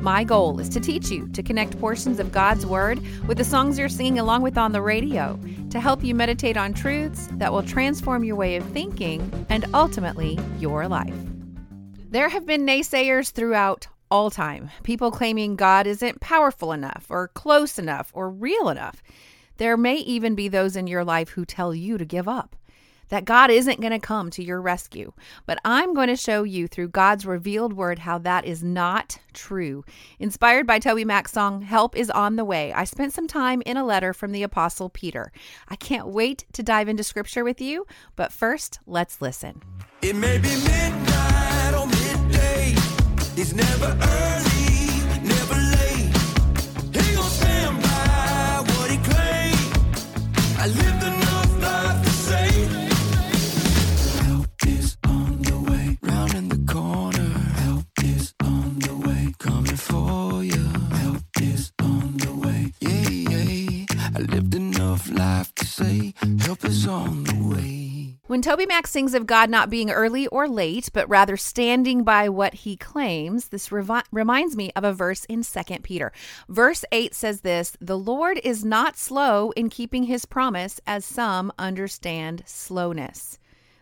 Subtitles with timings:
[0.00, 3.78] My goal is to teach you to connect portions of God's Word with the songs
[3.78, 5.38] you're singing along with on the radio
[5.70, 10.38] to help you meditate on truths that will transform your way of thinking and ultimately
[10.58, 11.14] your life.
[12.10, 17.78] There have been naysayers throughout all time, people claiming God isn't powerful enough or close
[17.78, 19.02] enough or real enough.
[19.58, 22.56] There may even be those in your life who tell you to give up
[23.08, 25.12] that God isn't going to come to your rescue.
[25.46, 29.84] But I'm going to show you through God's revealed word how that is not true.
[30.18, 33.84] Inspired by TobyMac's song, Help is on the Way, I spent some time in a
[33.84, 35.32] letter from the Apostle Peter.
[35.68, 37.86] I can't wait to dive into scripture with you,
[38.16, 39.62] but first, let's listen.
[40.02, 42.74] It may be midnight or midday.
[43.36, 46.16] It's never early, never late.
[46.94, 47.14] He
[66.48, 68.16] help is on the way.
[68.26, 72.54] When TobyMac sings of God not being early or late, but rather standing by what
[72.54, 76.10] he claims, this revi- reminds me of a verse in 2 Peter.
[76.48, 81.52] Verse 8 says this The Lord is not slow in keeping his promise, as some
[81.58, 83.38] understand slowness.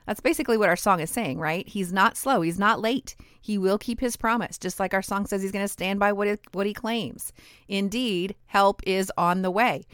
[0.07, 1.69] That's basically what our song is saying, right?
[1.69, 2.41] He's not slow.
[2.41, 3.17] He's not late.
[3.41, 6.13] He will keep his promise, just like our song says he's going to stand by
[6.13, 7.33] what, it, what he claims.
[7.69, 9.85] Indeed, help is on the way.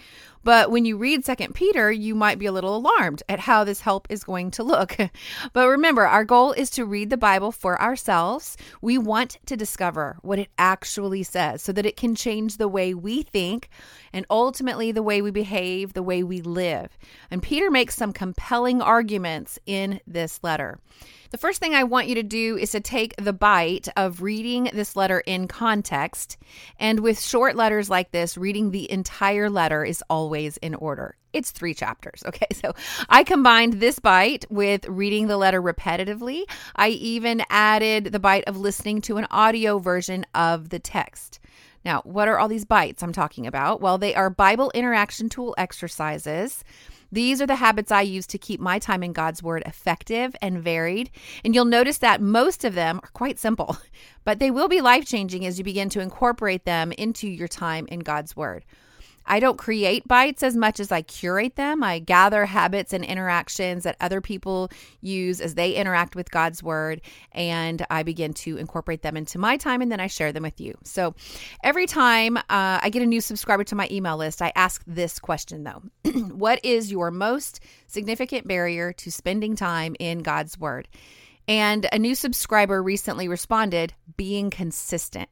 [0.45, 3.81] But when you read Second Peter, you might be a little alarmed at how this
[3.81, 4.97] help is going to look.
[5.53, 8.57] but remember, our goal is to read the Bible for ourselves.
[8.81, 12.95] We want to discover what it actually says so that it can change the way
[12.95, 13.69] we think
[14.13, 16.99] and ultimately the way we behave, the way we live.
[17.31, 20.79] And Peter makes some compelling arguments in this letter.
[21.33, 24.69] The first thing I want you to do is to take the bite of reading
[24.75, 26.37] this letter in context.
[26.79, 31.17] And with short letters like this, reading the entire letter is always in order.
[31.33, 32.23] It's three chapters.
[32.33, 32.47] Okay.
[32.53, 32.75] So
[33.09, 36.45] I combined this bite with reading the letter repetitively.
[36.77, 41.41] I even added the bite of listening to an audio version of the text.
[41.85, 43.81] Now, what are all these bites I'm talking about?
[43.81, 46.63] Well, they are Bible interaction tool exercises.
[47.13, 50.63] These are the habits I use to keep my time in God's Word effective and
[50.63, 51.11] varied.
[51.45, 53.77] And you'll notice that most of them are quite simple,
[54.25, 57.87] but they will be life changing as you begin to incorporate them into your time
[57.89, 58.65] in God's Word.
[59.27, 61.83] I don't create bites as much as I curate them.
[61.83, 67.01] I gather habits and interactions that other people use as they interact with God's word,
[67.33, 70.61] and I begin to incorporate them into my time and then I share them with
[70.61, 70.77] you.
[70.85, 71.15] So
[71.63, 75.19] every time uh, I get a new subscriber to my email list, I ask this
[75.19, 75.83] question though
[76.33, 80.89] What is your most significant barrier to spending time in God's word?
[81.49, 85.29] And a new subscriber recently responded, being consistent.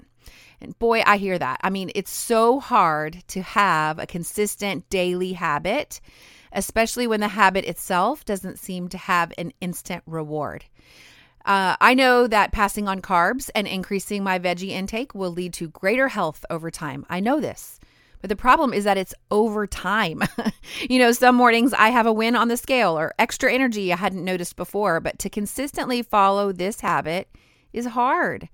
[0.60, 1.60] And boy, I hear that.
[1.62, 6.00] I mean, it's so hard to have a consistent daily habit,
[6.52, 10.64] especially when the habit itself doesn't seem to have an instant reward.
[11.44, 15.68] Uh, I know that passing on carbs and increasing my veggie intake will lead to
[15.68, 17.06] greater health over time.
[17.08, 17.80] I know this.
[18.20, 20.22] But the problem is that it's over time.
[20.90, 23.96] you know, some mornings I have a win on the scale or extra energy I
[23.96, 27.28] hadn't noticed before, but to consistently follow this habit
[27.72, 28.48] is hard.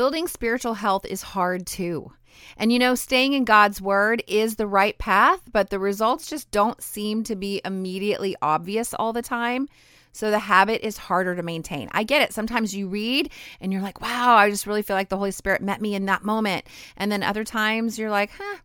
[0.00, 2.10] Building spiritual health is hard too.
[2.56, 6.50] And you know, staying in God's word is the right path, but the results just
[6.50, 9.68] don't seem to be immediately obvious all the time.
[10.12, 11.90] So the habit is harder to maintain.
[11.92, 12.32] I get it.
[12.32, 13.30] Sometimes you read
[13.60, 16.06] and you're like, wow, I just really feel like the Holy Spirit met me in
[16.06, 16.64] that moment.
[16.96, 18.56] And then other times you're like, huh,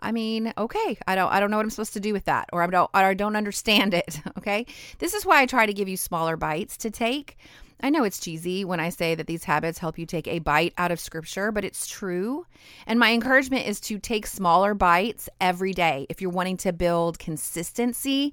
[0.00, 2.50] I mean, okay, I don't I don't know what I'm supposed to do with that
[2.52, 4.66] or I don't I don't understand it, okay?
[4.98, 7.38] This is why I try to give you smaller bites to take.
[7.84, 10.72] I know it's cheesy when I say that these habits help you take a bite
[10.78, 12.46] out of scripture, but it's true.
[12.86, 17.18] And my encouragement is to take smaller bites every day if you're wanting to build
[17.18, 18.32] consistency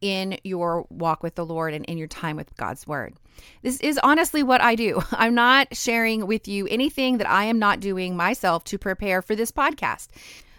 [0.00, 3.14] in your walk with the Lord and in your time with God's word.
[3.62, 5.02] This is honestly what I do.
[5.10, 9.34] I'm not sharing with you anything that I am not doing myself to prepare for
[9.34, 10.10] this podcast.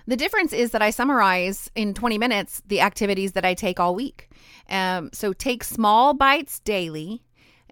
[0.06, 3.96] The difference is that I summarize in 20 minutes the activities that I take all
[3.96, 4.30] week.
[4.70, 7.24] Um, so take small bites daily,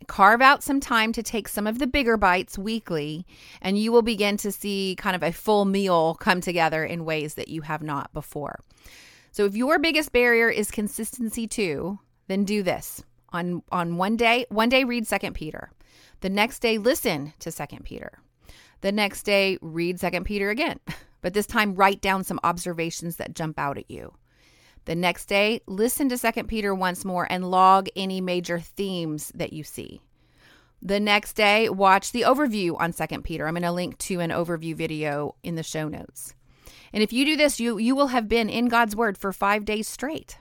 [0.08, 3.26] carve out some time to take some of the bigger bites weekly,
[3.62, 7.36] and you will begin to see kind of a full meal come together in ways
[7.36, 8.60] that you have not before.
[9.32, 13.04] So if your biggest barrier is consistency too, then do this.
[13.34, 15.72] On on one day, one day read 2 Peter.
[16.20, 18.20] The next day listen to 2 Peter.
[18.82, 20.80] The next day read 2 Peter again.
[21.22, 24.16] But this time write down some observations that jump out at you.
[24.86, 29.54] The next day, listen to 2 Peter once more and log any major themes that
[29.54, 30.02] you see.
[30.82, 33.48] The next day, watch the overview on 2 Peter.
[33.48, 36.34] I'm going to link to an overview video in the show notes.
[36.92, 39.66] And if you do this, you you will have been in God's word for 5
[39.66, 40.38] days straight.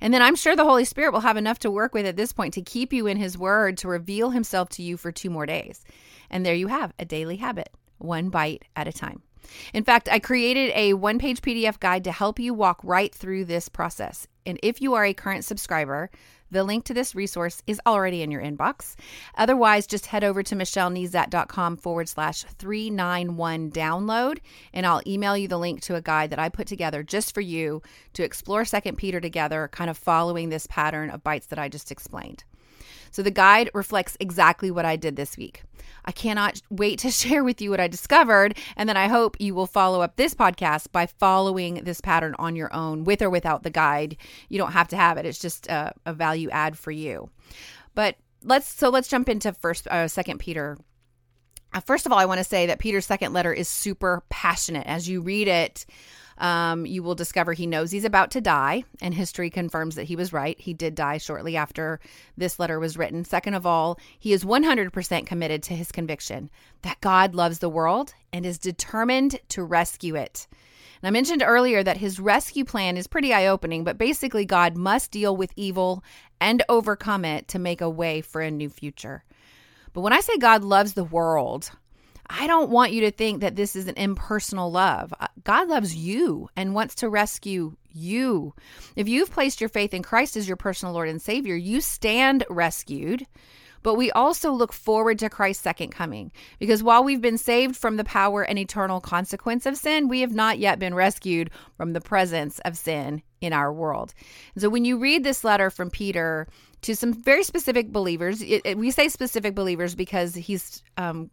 [0.00, 2.32] And then I'm sure the Holy Spirit will have enough to work with at this
[2.32, 5.46] point to keep you in his word to reveal himself to you for 2 more
[5.46, 5.84] days.
[6.30, 9.22] And there you have a daily habit, one bite at a time.
[9.72, 13.44] In fact, I created a one page PDF guide to help you walk right through
[13.44, 14.26] this process.
[14.46, 16.10] And if you are a current subscriber,
[16.50, 18.94] the link to this resource is already in your inbox.
[19.36, 24.38] Otherwise, just head over to michellenezat.com forward slash 391 download,
[24.72, 27.42] and I'll email you the link to a guide that I put together just for
[27.42, 27.82] you
[28.14, 31.92] to explore Second Peter together, kind of following this pattern of bites that I just
[31.92, 32.44] explained.
[33.10, 35.62] So the guide reflects exactly what I did this week.
[36.04, 38.56] I cannot wait to share with you what I discovered.
[38.76, 42.56] And then I hope you will follow up this podcast by following this pattern on
[42.56, 44.16] your own with or without the guide.
[44.48, 47.30] You don't have to have it, it's just a, a value add for you.
[47.94, 50.78] But let's so let's jump into first uh, second peter
[51.74, 54.86] uh, first of all i want to say that peter's second letter is super passionate
[54.86, 55.84] as you read it
[56.38, 60.16] um, you will discover he knows he's about to die, and history confirms that he
[60.16, 60.58] was right.
[60.58, 62.00] He did die shortly after
[62.36, 63.24] this letter was written.
[63.24, 66.50] Second of all, he is 100% committed to his conviction
[66.82, 70.46] that God loves the world and is determined to rescue it.
[71.02, 74.76] And I mentioned earlier that his rescue plan is pretty eye opening, but basically, God
[74.76, 76.02] must deal with evil
[76.40, 79.24] and overcome it to make a way for a new future.
[79.92, 81.70] But when I say God loves the world,
[82.30, 85.14] I don't want you to think that this is an impersonal love.
[85.18, 88.54] Uh, God loves you and wants to rescue you.
[88.96, 92.44] If you've placed your faith in Christ as your personal Lord and Savior, you stand
[92.50, 93.26] rescued.
[93.82, 97.96] But we also look forward to Christ's second coming because while we've been saved from
[97.96, 102.00] the power and eternal consequence of sin, we have not yet been rescued from the
[102.00, 104.14] presence of sin in our world.
[104.54, 106.48] And so when you read this letter from Peter
[106.82, 111.30] to some very specific believers, it, it, we say specific believers because he's um,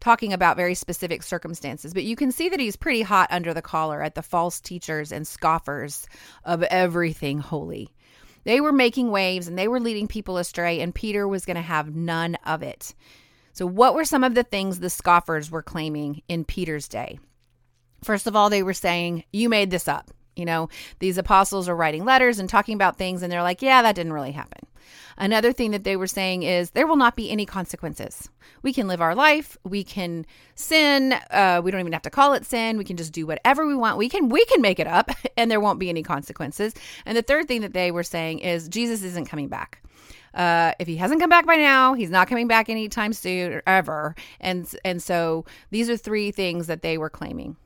[0.00, 3.62] talking about very specific circumstances, but you can see that he's pretty hot under the
[3.62, 6.06] collar at the false teachers and scoffers
[6.44, 7.90] of everything holy.
[8.44, 11.62] They were making waves and they were leading people astray, and Peter was going to
[11.62, 12.94] have none of it.
[13.52, 17.18] So, what were some of the things the scoffers were claiming in Peter's day?
[18.02, 20.10] First of all, they were saying, You made this up.
[20.36, 23.82] You know, these apostles are writing letters and talking about things, and they're like, Yeah,
[23.82, 24.66] that didn't really happen.
[25.16, 28.28] Another thing that they were saying is there will not be any consequences.
[28.62, 29.56] We can live our life.
[29.64, 31.12] We can sin.
[31.30, 32.76] Uh, we don't even have to call it sin.
[32.76, 33.98] We can just do whatever we want.
[33.98, 36.74] We can we can make it up, and there won't be any consequences.
[37.06, 39.82] And the third thing that they were saying is Jesus isn't coming back.
[40.34, 43.62] Uh, if he hasn't come back by now, he's not coming back anytime soon or
[43.66, 44.16] ever.
[44.40, 47.56] And and so these are three things that they were claiming.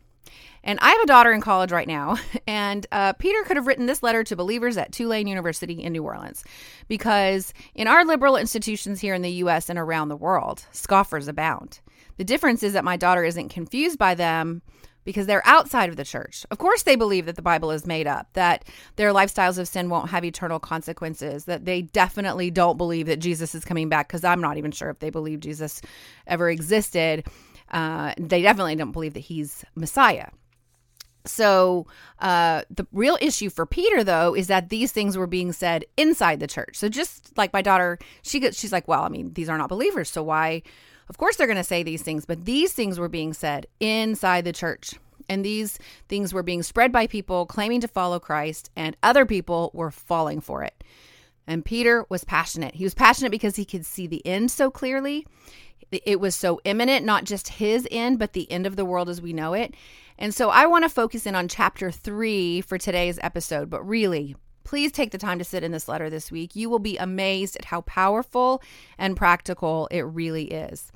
[0.69, 3.87] And I have a daughter in college right now, and uh, Peter could have written
[3.87, 6.45] this letter to believers at Tulane University in New Orleans
[6.89, 11.81] because in our liberal institutions here in the US and around the world, scoffers abound.
[12.19, 14.61] The difference is that my daughter isn't confused by them
[15.05, 16.45] because they're outside of the church.
[16.51, 19.89] Of course, they believe that the Bible is made up, that their lifestyles of sin
[19.89, 24.23] won't have eternal consequences, that they definitely don't believe that Jesus is coming back, because
[24.23, 25.81] I'm not even sure if they believe Jesus
[26.27, 27.27] ever existed.
[27.71, 30.27] Uh, they definitely don't believe that he's Messiah.
[31.29, 31.87] So,
[32.19, 36.41] uh, the real issue for Peter, though, is that these things were being said inside
[36.41, 36.77] the church.
[36.77, 39.69] So, just like my daughter, she gets, she's like, well, I mean, these are not
[39.69, 40.11] believers.
[40.11, 40.63] So, why?
[41.09, 44.45] Of course, they're going to say these things, but these things were being said inside
[44.45, 44.95] the church.
[45.29, 49.71] And these things were being spread by people claiming to follow Christ, and other people
[49.75, 50.83] were falling for it.
[51.47, 52.75] And Peter was passionate.
[52.75, 55.27] He was passionate because he could see the end so clearly.
[55.91, 59.23] It was so imminent, not just his end, but the end of the world as
[59.23, 59.75] we know it.
[60.19, 64.37] And so I want to focus in on chapter three for today's episode, but really,
[64.65, 66.55] please take the time to sit in this letter this week.
[66.55, 68.63] You will be amazed at how powerful
[68.99, 70.93] and practical it really is.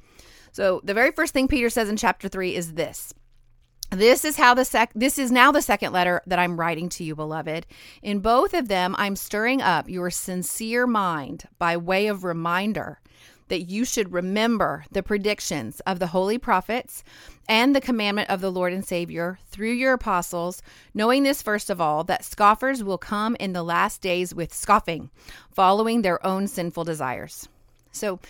[0.50, 3.14] So, the very first thing Peter says in chapter 3 is this.
[3.90, 7.04] This is how the sec this is now the second letter that I'm writing to
[7.04, 7.66] you, beloved.
[8.02, 13.00] In both of them, I'm stirring up your sincere mind by way of reminder
[13.52, 17.04] that you should remember the predictions of the holy prophets
[17.46, 20.62] and the commandment of the Lord and Savior through your apostles,
[20.94, 25.10] knowing this first of all, that scoffers will come in the last days with scoffing,
[25.50, 27.46] following their own sinful desires.
[27.90, 28.20] So,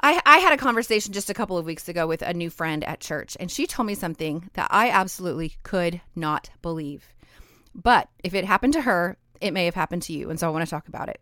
[0.00, 2.82] I, I had a conversation just a couple of weeks ago with a new friend
[2.84, 7.12] at church, and she told me something that I absolutely could not believe.
[7.74, 10.30] But if it happened to her, it may have happened to you.
[10.30, 11.20] And so I want to talk about it.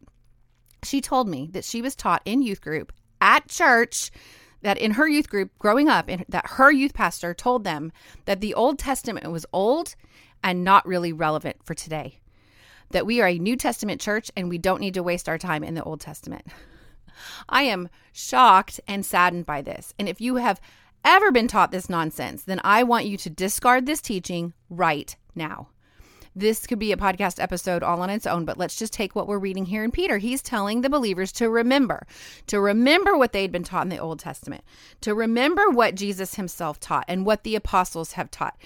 [0.84, 4.10] She told me that she was taught in youth group at church
[4.60, 7.92] that in her youth group growing up, that her youth pastor told them
[8.26, 9.94] that the Old Testament was old
[10.44, 12.18] and not really relevant for today.
[12.90, 15.64] That we are a New Testament church and we don't need to waste our time
[15.64, 16.46] in the Old Testament.
[17.48, 19.94] I am shocked and saddened by this.
[19.98, 20.60] And if you have
[21.04, 25.68] ever been taught this nonsense, then I want you to discard this teaching right now.
[26.34, 29.28] This could be a podcast episode all on its own, but let's just take what
[29.28, 30.16] we're reading here in Peter.
[30.16, 32.06] He's telling the believers to remember,
[32.46, 34.64] to remember what they'd been taught in the Old Testament,
[35.02, 38.56] to remember what Jesus himself taught and what the apostles have taught.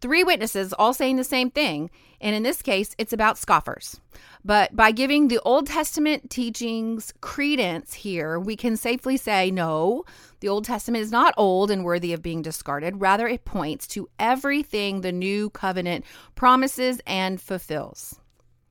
[0.00, 1.90] Three witnesses all saying the same thing,
[2.20, 4.00] and in this case, it's about scoffers.
[4.44, 10.04] But by giving the Old Testament teachings credence here, we can safely say no,
[10.40, 13.00] the Old Testament is not old and worthy of being discarded.
[13.00, 16.04] Rather, it points to everything the new covenant
[16.36, 18.20] promises and fulfills.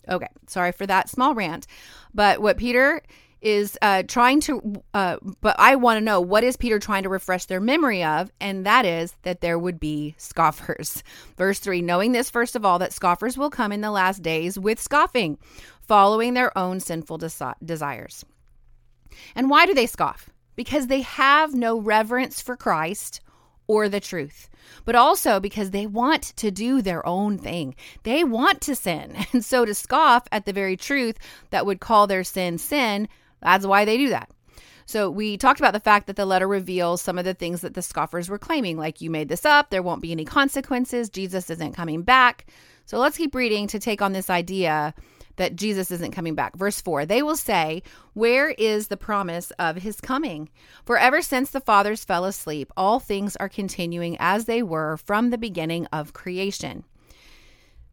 [0.10, 1.67] Okay, sorry for that small rant.
[2.13, 3.01] But what Peter
[3.41, 7.10] is uh, trying to, uh, but I want to know what is Peter trying to
[7.10, 8.32] refresh their memory of?
[8.41, 11.03] And that is that there would be scoffers.
[11.38, 14.58] Verse 3 Knowing this, first of all, that scoffers will come in the last days
[14.58, 15.38] with scoffing,
[15.82, 18.25] following their own sinful desi- desires.
[19.36, 20.29] And why do they scoff?
[20.58, 23.22] because they have no reverence for Christ
[23.67, 24.50] or the truth,
[24.84, 27.75] but also because they want to do their own thing.
[28.03, 29.15] They want to sin.
[29.34, 31.17] And so to scoff at the very truth
[31.51, 33.08] that would call their sin sin,
[33.41, 34.29] that's why they do that.
[34.86, 37.74] So we talked about the fact that the letter reveals some of the things that
[37.74, 41.50] the scoffers were claiming, like you made this up, there won't be any consequences, Jesus
[41.50, 42.46] isn't coming back.
[42.86, 44.94] So let's keep reading to take on this idea
[45.36, 46.56] that Jesus isn't coming back.
[46.56, 50.50] Verse 4 They will say, Where is the promise of his coming?
[50.86, 55.29] For ever since the fathers fell asleep, all things are continuing as they were from
[55.29, 56.86] the beginning of creation.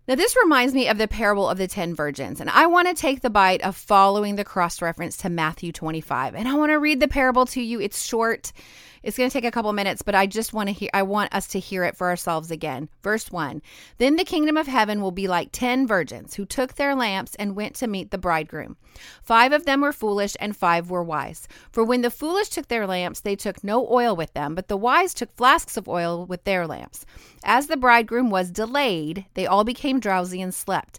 [0.07, 2.95] Now, this reminds me of the parable of the 10 virgins, and I want to
[2.95, 6.35] take the bite of following the cross reference to Matthew 25.
[6.35, 7.81] And I want to read the parable to you.
[7.81, 8.53] It's short,
[9.05, 11.35] it's going to take a couple minutes, but I just want to hear I want
[11.35, 12.89] us to hear it for ourselves again.
[13.03, 13.61] Verse 1.
[13.99, 17.55] Then the kingdom of heaven will be like 10 virgins who took their lamps and
[17.55, 18.77] went to meet the bridegroom.
[19.23, 21.47] 5 of them were foolish and 5 were wise.
[21.71, 24.77] For when the foolish took their lamps, they took no oil with them, but the
[24.77, 27.05] wise took flasks of oil with their lamps.
[27.45, 30.99] As the bridegroom was delayed, they all became drowsy and slept.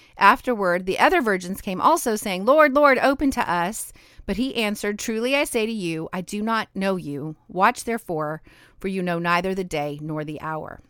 [0.17, 3.93] Afterward, the other virgins came also, saying, Lord, Lord, open to us.
[4.25, 7.35] But he answered, Truly I say to you, I do not know you.
[7.47, 8.41] Watch therefore,
[8.79, 10.81] for you know neither the day nor the hour.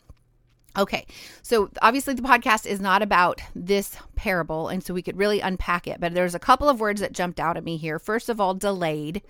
[0.78, 1.06] Okay,
[1.42, 5.86] so obviously the podcast is not about this parable, and so we could really unpack
[5.86, 8.00] it, but there's a couple of words that jumped out at me here.
[8.00, 9.22] First of all, delayed.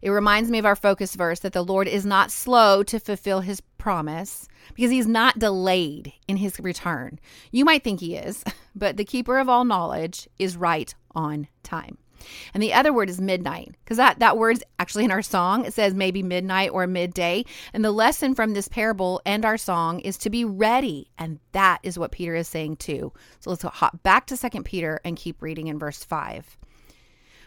[0.00, 3.40] It reminds me of our focus verse that the Lord is not slow to fulfill
[3.40, 7.18] his promise because he's not delayed in his return.
[7.50, 8.44] You might think he is,
[8.76, 11.98] but the keeper of all knowledge is right on time.
[12.52, 15.64] And the other word is midnight because that, that word's actually in our song.
[15.64, 17.44] It says maybe midnight or midday.
[17.72, 21.10] And the lesson from this parable and our song is to be ready.
[21.18, 23.12] And that is what Peter is saying too.
[23.40, 26.58] So let's hop back to Second Peter and keep reading in verse 5.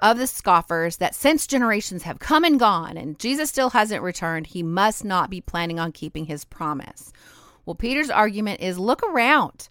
[0.00, 4.48] of the scoffers that since generations have come and gone and Jesus still hasn't returned,
[4.48, 7.12] he must not be planning on keeping his promise?
[7.66, 9.68] Well, Peter's argument is look around.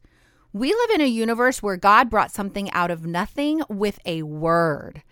[0.53, 5.03] We live in a universe where God brought something out of nothing with a word.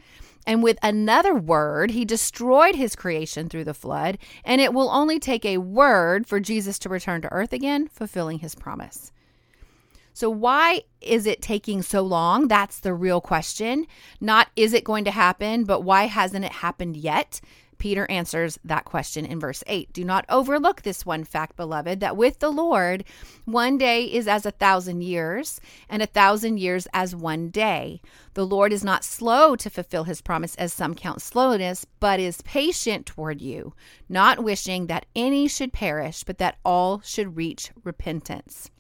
[0.48, 5.20] And with another word, he destroyed his creation through the flood, and it will only
[5.20, 9.12] take a word for Jesus to return to earth again, fulfilling his promise.
[10.16, 12.48] So, why is it taking so long?
[12.48, 13.86] That's the real question.
[14.22, 17.42] Not is it going to happen, but why hasn't it happened yet?
[17.80, 19.92] Peter answers that question in verse 8.
[19.92, 23.04] Do not overlook this one fact, beloved, that with the Lord,
[23.44, 28.00] one day is as a thousand years, and a thousand years as one day.
[28.36, 32.42] The Lord is not slow to fulfill his promise, as some count slowness, but is
[32.44, 33.74] patient toward you,
[34.08, 38.72] not wishing that any should perish, but that all should reach repentance.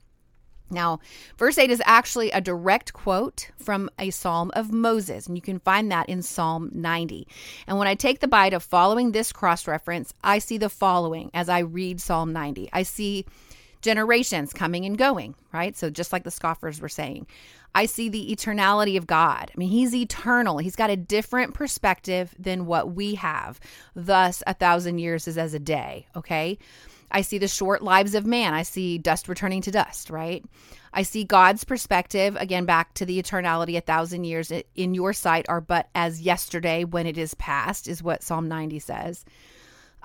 [0.69, 0.99] Now,
[1.37, 5.59] verse 8 is actually a direct quote from a psalm of Moses, and you can
[5.59, 7.27] find that in Psalm 90.
[7.67, 11.29] And when I take the bite of following this cross reference, I see the following
[11.33, 12.69] as I read Psalm 90.
[12.73, 13.25] I see
[13.81, 15.77] generations coming and going, right?
[15.77, 17.27] So, just like the scoffers were saying,
[17.75, 19.51] I see the eternality of God.
[19.53, 23.59] I mean, He's eternal, He's got a different perspective than what we have.
[23.93, 26.57] Thus, a thousand years is as a day, okay?
[27.11, 28.53] I see the short lives of man.
[28.53, 30.43] I see dust returning to dust, right?
[30.93, 35.45] I see God's perspective, again, back to the eternality, a thousand years in your sight
[35.49, 39.25] are but as yesterday when it is past, is what Psalm 90 says.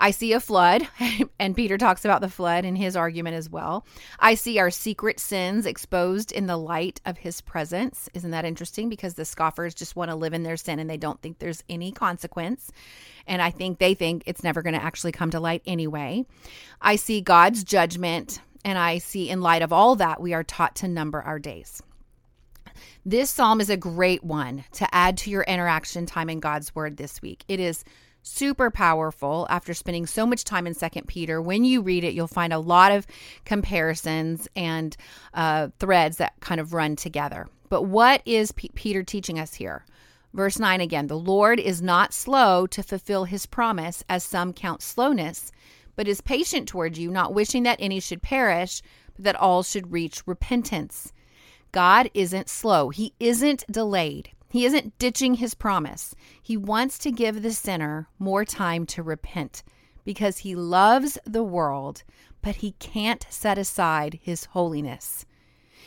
[0.01, 0.89] I see a flood,
[1.39, 3.87] and Peter talks about the flood in his argument as well.
[4.19, 8.09] I see our secret sins exposed in the light of his presence.
[8.15, 8.89] Isn't that interesting?
[8.89, 11.63] Because the scoffers just want to live in their sin and they don't think there's
[11.69, 12.73] any consequence.
[13.27, 16.25] And I think they think it's never going to actually come to light anyway.
[16.81, 20.77] I see God's judgment, and I see in light of all that, we are taught
[20.77, 21.83] to number our days.
[23.05, 26.97] This psalm is a great one to add to your interaction time in God's word
[26.97, 27.45] this week.
[27.49, 27.85] It is
[28.23, 31.41] super powerful after spending so much time in second peter.
[31.41, 33.07] When you read it you'll find a lot of
[33.45, 34.97] comparisons and
[35.35, 37.49] uh, threads that kind of run together.
[37.69, 39.85] But what is P- peter teaching us here?
[40.33, 44.83] Verse 9 again the lord is not slow to fulfill his promise as some count
[44.83, 45.51] slowness
[45.97, 48.83] but is patient toward you not wishing that any should perish
[49.15, 51.13] but that all should reach repentance.
[51.73, 52.89] God isn't slow.
[52.89, 56.15] He isn't delayed he isn't ditching his promise.
[56.43, 59.63] He wants to give the sinner more time to repent
[60.05, 62.03] because he loves the world,
[62.43, 65.25] but he can't set aside his holiness.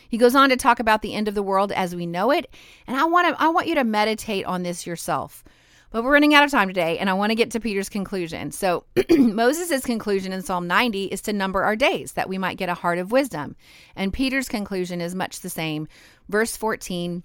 [0.08, 2.50] He goes on to talk about the end of the world as we know it,
[2.88, 5.44] and I want to I want you to meditate on this yourself.
[5.92, 8.52] But we're running out of time today, and I want to get to Peter's conclusion.
[8.52, 12.70] So, Moses' conclusion in Psalm 90 is to number our days that we might get
[12.70, 13.56] a heart of wisdom.
[13.96, 15.88] And Peter's conclusion is much the same.
[16.30, 17.22] Verse 14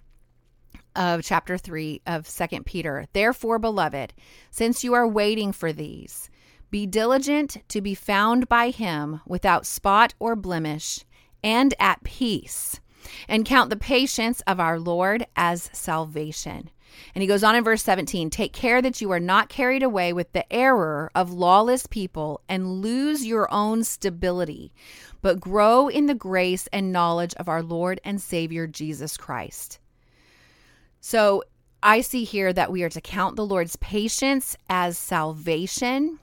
[0.96, 3.06] of chapter 3 of Second Peter.
[3.12, 4.12] Therefore, beloved,
[4.50, 6.28] since you are waiting for these,
[6.70, 11.04] be diligent to be found by him without spot or blemish
[11.42, 12.80] and at peace,
[13.28, 16.70] and count the patience of our Lord as salvation.
[17.14, 20.12] And he goes on in verse 17 Take care that you are not carried away
[20.12, 24.72] with the error of lawless people and lose your own stability,
[25.22, 29.78] but grow in the grace and knowledge of our Lord and Savior Jesus Christ.
[31.00, 31.44] So
[31.82, 36.18] I see here that we are to count the Lord's patience as salvation.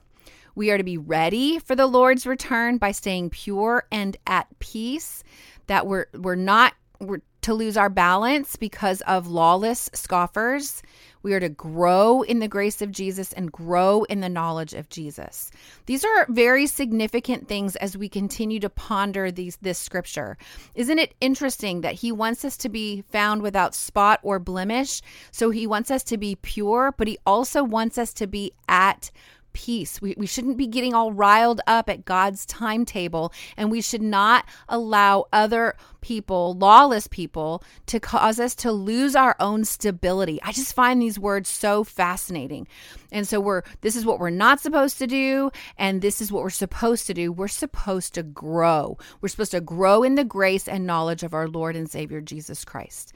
[0.54, 5.22] We are to be ready for the Lord's return by staying pure and at peace,
[5.66, 10.82] that we're we're not we're to lose our balance because of lawless scoffers.
[11.26, 14.88] We are to grow in the grace of Jesus and grow in the knowledge of
[14.88, 15.50] Jesus.
[15.86, 20.38] These are very significant things as we continue to ponder these this scripture.
[20.76, 25.02] Isn't it interesting that he wants us to be found without spot or blemish?
[25.32, 29.10] So he wants us to be pure, but he also wants us to be at
[29.56, 30.02] peace.
[30.02, 34.44] We, we shouldn't be getting all riled up at God's timetable, and we should not
[34.68, 40.38] allow other people, lawless people, to cause us to lose our own stability.
[40.42, 42.68] I just find these words so fascinating.
[43.10, 46.42] And so we're this is what we're not supposed to do, and this is what
[46.42, 47.32] we're supposed to do.
[47.32, 48.98] We're supposed to grow.
[49.22, 52.62] We're supposed to grow in the grace and knowledge of our Lord and Savior Jesus
[52.62, 53.14] Christ.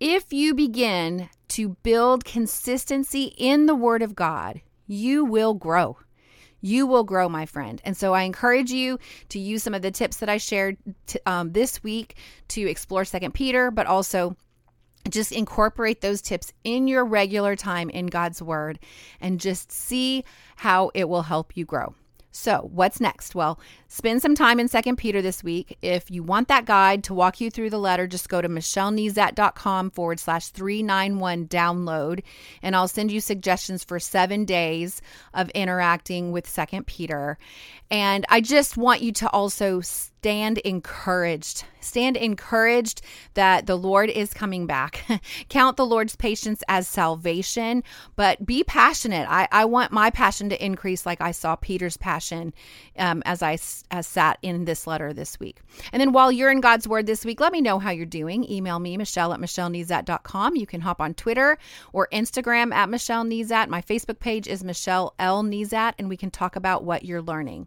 [0.00, 5.96] If you begin to build consistency in the Word of God, you will grow.
[6.60, 7.82] You will grow, my friend.
[7.84, 8.98] And so I encourage you
[9.30, 12.16] to use some of the tips that I shared t- um, this week
[12.48, 14.36] to explore Second Peter, but also
[15.10, 18.78] just incorporate those tips in your regular time in God's Word
[19.20, 20.24] and just see
[20.56, 21.94] how it will help you grow.
[22.30, 23.34] So, what's next?
[23.34, 23.60] Well,
[23.92, 25.76] spend some time in Second Peter this week.
[25.82, 29.90] If you want that guide to walk you through the letter, just go to michellenezat.com
[29.90, 32.22] forward slash 391 download,
[32.62, 35.02] and I'll send you suggestions for seven days
[35.34, 37.36] of interacting with Second Peter.
[37.90, 39.82] And I just want you to also
[40.22, 41.64] stand encouraged.
[41.80, 43.02] Stand encouraged
[43.34, 45.04] that the Lord is coming back.
[45.48, 47.82] Count the Lord's patience as salvation,
[48.14, 49.26] but be passionate.
[49.28, 52.54] I, I want my passion to increase like I saw Peter's passion
[52.96, 53.56] um, as I
[53.90, 55.60] uh, sat in this letter this week.
[55.92, 58.50] And then while you're in God's Word this week, let me know how you're doing.
[58.50, 60.56] Email me, Michelle at MichelleNezat.com.
[60.56, 61.58] You can hop on Twitter
[61.92, 63.68] or Instagram at Michelle Nezat.
[63.68, 65.42] My Facebook page is Michelle L.
[65.42, 67.66] Nezat, and we can talk about what you're learning.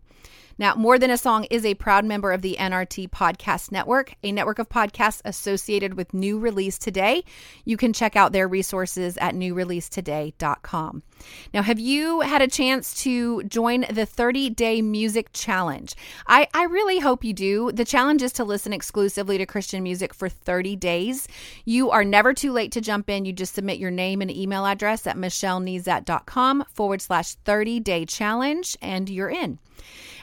[0.58, 4.32] Now, More Than a Song is a proud member of the NRT Podcast Network, a
[4.32, 7.26] network of podcasts associated with New Release Today.
[7.66, 11.04] You can check out their resources at newreleasetoday.com.
[11.54, 15.96] Now, have you had a chance to join the 30 day music challenge?
[16.28, 17.72] I, I really hope you do.
[17.72, 21.28] The challenge is to listen exclusively to Christian music for 30 days.
[21.64, 23.26] You are never too late to jump in.
[23.26, 28.78] You just submit your name and email address at michellenezat.com forward slash 30 day challenge,
[28.82, 29.60] and you're in.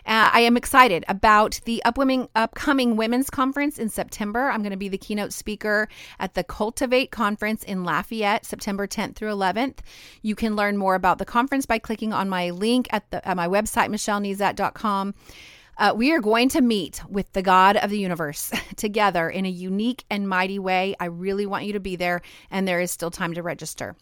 [0.04, 4.50] Uh, I am excited about the upcoming upcoming women's conference in September.
[4.50, 5.88] I'm going to be the keynote speaker
[6.18, 9.78] at the Cultivate conference in Lafayette, September 10th through 11th.
[10.20, 13.36] You can learn more about the conference by clicking on my link at, the, at
[13.36, 15.14] my website, michellenezat.com.
[15.78, 19.50] Uh, we are going to meet with the God of the universe together in a
[19.50, 20.94] unique and mighty way.
[21.00, 23.96] I really want you to be there, and there is still time to register.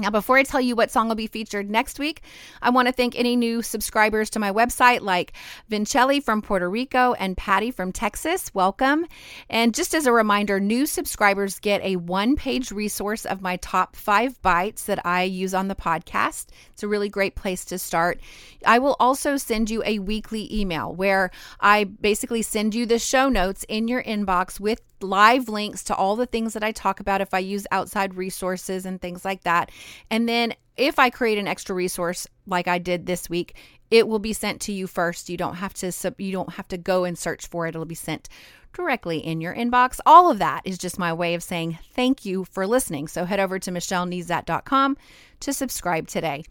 [0.00, 2.22] Now, before I tell you what song will be featured next week,
[2.62, 5.34] I want to thank any new subscribers to my website like
[5.70, 8.50] Vincelli from Puerto Rico and Patty from Texas.
[8.54, 9.04] Welcome.
[9.50, 13.94] And just as a reminder, new subscribers get a one page resource of my top
[13.94, 16.46] five bites that I use on the podcast.
[16.72, 18.20] It's a really great place to start.
[18.64, 23.28] I will also send you a weekly email where I basically send you the show
[23.28, 27.20] notes in your inbox with live links to all the things that I talk about
[27.20, 29.70] if I use outside resources and things like that.
[30.10, 33.56] And then if I create an extra resource like I did this week,
[33.90, 35.28] it will be sent to you first.
[35.28, 37.70] You don't have to sub, you don't have to go and search for it.
[37.70, 38.28] It'll be sent
[38.72, 39.98] directly in your inbox.
[40.06, 43.08] All of that is just my way of saying thank you for listening.
[43.08, 44.96] So head over to michellenezat.com
[45.40, 46.44] to subscribe today.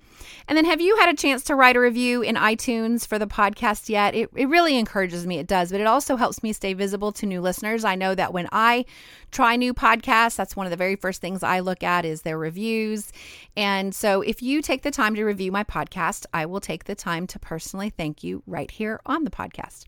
[0.47, 3.27] And then, have you had a chance to write a review in iTunes for the
[3.27, 4.15] podcast yet?
[4.15, 7.25] It, it really encourages me, it does, but it also helps me stay visible to
[7.25, 7.83] new listeners.
[7.83, 8.85] I know that when I
[9.31, 12.37] try new podcasts, that's one of the very first things I look at is their
[12.37, 13.11] reviews.
[13.55, 16.95] And so, if you take the time to review my podcast, I will take the
[16.95, 19.85] time to personally thank you right here on the podcast.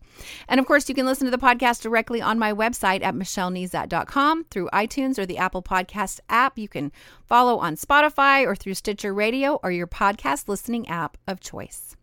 [0.48, 4.44] And of course, you can listen to the podcast directly on my website at michellenezat.com
[4.44, 6.58] through iTunes or the Apple Podcast app.
[6.58, 6.92] You can
[7.32, 11.96] follow on Spotify or through Stitcher Radio or your podcast listening app of choice.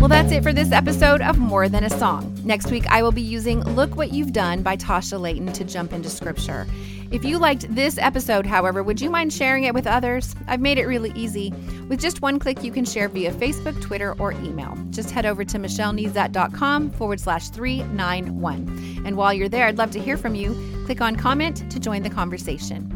[0.00, 2.34] Well, that's it for this episode of More Than a Song.
[2.42, 5.92] Next week, I will be using Look What You've Done by Tasha Layton to jump
[5.92, 6.66] into scripture.
[7.10, 10.34] If you liked this episode, however, would you mind sharing it with others?
[10.48, 11.52] I've made it really easy.
[11.90, 14.78] With just one click, you can share via Facebook, Twitter, or email.
[14.88, 19.02] Just head over to michellenezat.com forward slash 391.
[19.04, 20.56] And while you're there, I'd love to hear from you.
[20.86, 22.95] Click on comment to join the conversation.